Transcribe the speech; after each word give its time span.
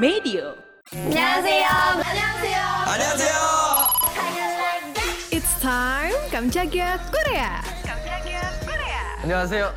Medio. 0.00 0.56
안녕하세요. 0.92 1.68
안녕하세요. 2.02 2.58
안녕하세요. 2.88 3.36
It's 5.30 5.52
time 5.60 6.16
Kamchagia 6.32 6.98
Korea. 7.14 7.62
안녕하세요. 9.22 9.70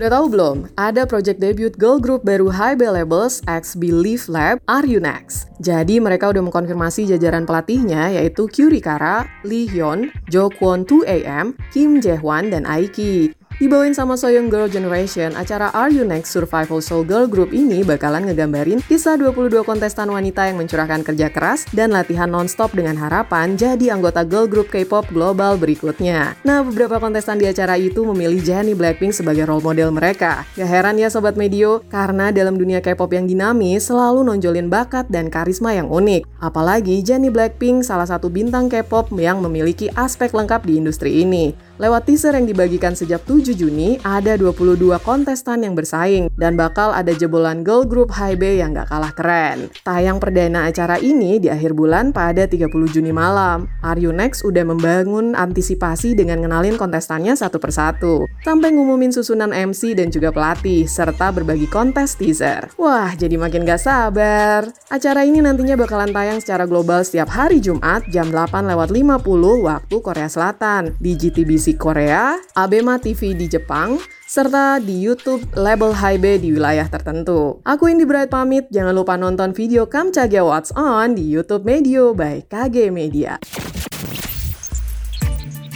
Udah 0.00 0.16
tahu 0.16 0.32
belum? 0.32 0.56
Ada 0.80 1.04
project 1.04 1.44
debut 1.44 1.76
girl 1.76 2.00
group 2.00 2.24
baru 2.24 2.48
High 2.48 2.72
Bay 2.72 2.88
Labels 2.88 3.44
X 3.44 3.76
Believe 3.76 4.24
Lab 4.32 4.56
Are 4.64 4.88
You 4.88 4.96
Next? 4.96 5.52
Jadi 5.60 6.00
mereka 6.00 6.32
udah 6.32 6.40
mengkonfirmasi 6.40 7.04
jajaran 7.04 7.44
pelatihnya 7.44 8.08
yaitu 8.08 8.48
Kyuri 8.48 8.80
Kara, 8.80 9.28
Lee 9.44 9.68
Hyun, 9.68 10.08
Jo 10.32 10.48
Kwon 10.48 10.88
2AM, 10.88 11.52
Kim 11.68 12.00
Jae-hwan, 12.00 12.48
dan 12.48 12.64
Aiki. 12.64 13.36
Dibawain 13.55 13.95
sama 13.95 14.19
Soyoung 14.19 14.51
Girl 14.51 14.67
Generation, 14.67 15.31
acara 15.31 15.71
Are 15.71 15.87
You 15.87 16.03
Next 16.03 16.35
Survival 16.35 16.83
Soul 16.83 17.07
Girl 17.07 17.23
Group 17.23 17.55
ini 17.55 17.87
bakalan 17.87 18.27
ngegambarin 18.27 18.83
kisah 18.83 19.15
22 19.15 19.63
kontestan 19.63 20.11
wanita 20.11 20.43
yang 20.51 20.59
mencurahkan 20.59 21.07
kerja 21.07 21.31
keras 21.31 21.63
dan 21.71 21.95
latihan 21.95 22.27
nonstop 22.27 22.75
dengan 22.75 22.99
harapan 22.99 23.55
jadi 23.55 23.95
anggota 23.95 24.27
girl 24.27 24.51
group 24.51 24.67
K-pop 24.67 25.07
global 25.07 25.55
berikutnya. 25.55 26.35
Nah, 26.43 26.67
beberapa 26.67 26.99
kontestan 26.99 27.39
di 27.39 27.47
acara 27.47 27.79
itu 27.79 28.03
memilih 28.03 28.43
Jennie 28.43 28.75
Blackpink 28.75 29.15
sebagai 29.15 29.47
role 29.47 29.63
model 29.63 29.87
mereka. 29.95 30.43
Gak 30.59 30.67
heran 30.67 30.99
ya 30.99 31.07
Sobat 31.07 31.39
Medio, 31.39 31.79
karena 31.87 32.35
dalam 32.35 32.59
dunia 32.59 32.83
K-pop 32.83 33.15
yang 33.15 33.23
dinamis 33.23 33.87
selalu 33.87 34.27
nonjolin 34.27 34.67
bakat 34.67 35.07
dan 35.07 35.31
karisma 35.31 35.71
yang 35.71 35.87
unik. 35.87 36.27
Apalagi 36.43 36.99
Jennie 36.99 37.31
Blackpink 37.31 37.87
salah 37.87 38.03
satu 38.03 38.27
bintang 38.27 38.67
K-pop 38.67 39.15
yang 39.15 39.39
memiliki 39.39 39.87
aspek 39.95 40.35
lengkap 40.35 40.67
di 40.67 40.75
industri 40.75 41.23
ini. 41.23 41.55
Lewat 41.79 42.07
teaser 42.07 42.31
yang 42.35 42.47
dibagikan 42.47 42.95
sejak 42.95 43.23
7 43.27 43.44
Juni, 43.53 44.01
ada 44.01 44.33
22 44.39 44.97
kontestan 45.05 45.61
yang 45.61 45.77
bersaing, 45.77 46.33
dan 46.39 46.57
bakal 46.57 46.89
ada 46.89 47.13
jebolan 47.13 47.61
girl 47.61 47.85
group 47.85 48.09
Bay 48.15 48.63
yang 48.63 48.73
gak 48.73 48.89
kalah 48.89 49.13
keren. 49.13 49.69
Tayang 49.85 50.17
perdana 50.17 50.65
acara 50.65 50.97
ini 50.97 51.37
di 51.37 51.51
akhir 51.51 51.77
bulan 51.77 52.09
pada 52.09 52.49
30 52.49 52.71
Juni 52.89 53.11
malam. 53.11 53.69
Are 53.83 53.99
You 53.99 54.15
Next 54.15 54.41
udah 54.41 54.63
membangun 54.63 55.35
antisipasi 55.35 56.15
dengan 56.15 56.41
ngenalin 56.41 56.79
kontestannya 56.79 57.35
satu 57.35 57.59
persatu, 57.59 58.23
sampai 58.41 58.71
ngumumin 58.71 59.11
susunan 59.11 59.51
MC 59.51 59.93
dan 59.93 60.09
juga 60.09 60.31
pelatih, 60.31 60.87
serta 60.87 61.35
berbagi 61.35 61.67
kontes 61.67 62.15
teaser. 62.15 62.71
Wah, 62.79 63.11
jadi 63.13 63.35
makin 63.35 63.67
gak 63.67 63.83
sabar. 63.83 64.71
Acara 64.87 65.27
ini 65.27 65.43
nantinya 65.43 65.75
bakalan 65.75 66.15
tayang 66.15 66.39
secara 66.39 66.63
global 66.63 67.03
setiap 67.03 67.27
hari 67.27 67.59
Jumat 67.59 68.07
jam 68.07 68.31
8 68.31 68.63
lewat 68.71 68.95
50 68.95 69.19
waktu 69.67 69.95
Korea 69.99 70.29
Selatan 70.31 70.95
di 71.03 71.19
GTBC 71.19 71.75
Korea, 71.75 72.39
Abema 72.55 72.95
TV 72.95 73.34
di 73.35 73.51
Jepang, 73.51 73.99
serta 74.23 74.79
di 74.79 74.97
YouTube 74.97 75.43
label 75.59 75.91
Hybe 75.91 76.39
di 76.39 76.55
wilayah 76.55 76.87
tertentu. 76.87 77.59
Aku 77.67 77.91
Indi 77.91 78.07
Bright 78.07 78.31
pamit, 78.31 78.71
jangan 78.71 78.95
lupa 78.95 79.19
nonton 79.19 79.51
video 79.51 79.85
Kamchaga 79.85 80.41
What's 80.41 80.71
On 80.73 81.11
di 81.13 81.27
YouTube 81.27 81.67
Medio 81.67 82.15
by 82.15 82.47
KG 82.47 82.89
Media. 82.89 83.35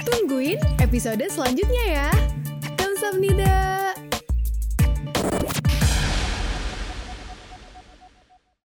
Tungguin 0.07 0.57
episode 0.79 1.27
selanjutnya 1.27 1.85
ya. 1.85 2.38